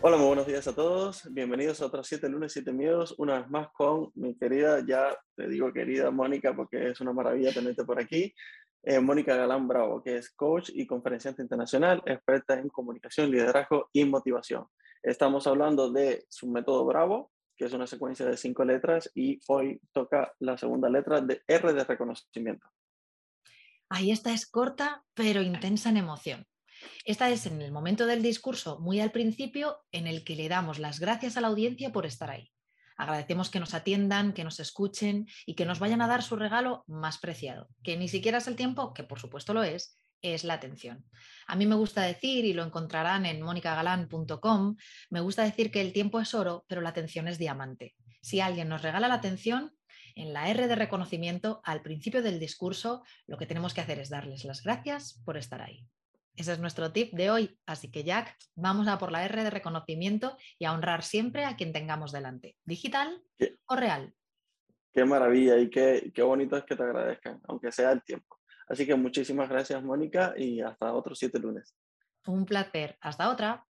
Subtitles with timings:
[0.00, 1.26] Hola, muy buenos días a todos.
[1.28, 3.16] Bienvenidos a otros 7 lunes, 7 miedos.
[3.18, 7.52] Una vez más con mi querida, ya te digo querida Mónica, porque es una maravilla
[7.52, 8.32] tenerte por aquí.
[8.84, 14.04] Eh, Mónica Galán Bravo, que es coach y conferenciante internacional, experta en comunicación, liderazgo y
[14.04, 14.66] motivación.
[15.02, 19.80] Estamos hablando de su método Bravo, que es una secuencia de cinco letras, y hoy
[19.92, 22.68] toca la segunda letra de R de reconocimiento.
[23.88, 26.46] Ahí esta es corta, pero intensa en emoción.
[27.04, 30.78] Esta es en el momento del discurso, muy al principio, en el que le damos
[30.78, 32.50] las gracias a la audiencia por estar ahí.
[32.96, 36.84] Agradecemos que nos atiendan, que nos escuchen y que nos vayan a dar su regalo
[36.88, 40.54] más preciado, que ni siquiera es el tiempo, que por supuesto lo es, es la
[40.54, 41.04] atención.
[41.46, 44.76] A mí me gusta decir, y lo encontrarán en monicagalán.com,
[45.10, 47.94] me gusta decir que el tiempo es oro, pero la atención es diamante.
[48.20, 49.74] Si alguien nos regala la atención,
[50.16, 54.08] en la R de reconocimiento, al principio del discurso, lo que tenemos que hacer es
[54.08, 55.86] darles las gracias por estar ahí.
[56.38, 57.58] Ese es nuestro tip de hoy.
[57.66, 61.56] Así que, Jack, vamos a por la R de reconocimiento y a honrar siempre a
[61.56, 63.20] quien tengamos delante, digital
[63.66, 64.14] o real.
[64.94, 68.38] Qué maravilla y qué, qué bonito es que te agradezcan, aunque sea el tiempo.
[68.68, 71.74] Así que muchísimas gracias, Mónica, y hasta otros siete lunes.
[72.24, 72.96] Un placer.
[73.00, 73.66] Hasta otra.